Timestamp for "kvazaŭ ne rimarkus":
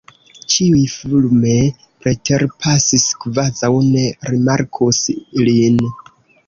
3.25-5.05